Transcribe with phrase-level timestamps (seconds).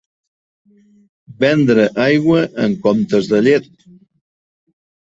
[1.43, 3.73] Vendre aigua en comptes de llet.